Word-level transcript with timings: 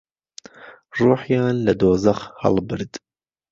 روحیان 0.99 1.55
لە 1.65 1.73
دۆزەق 1.81 2.19
هەڵبرد 2.41 2.91